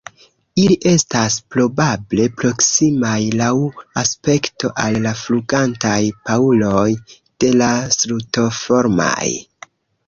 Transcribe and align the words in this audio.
Ili 0.59 0.75
estas 0.91 1.35
probable 1.55 2.25
proksimaj 2.39 3.19
laŭ 3.43 3.51
aspekto 4.03 4.73
al 4.87 4.99
la 5.05 5.13
flugantaj 5.21 6.01
prauloj 6.25 6.89
de 7.45 7.57
la 7.63 7.73
Strutoformaj. 8.01 9.25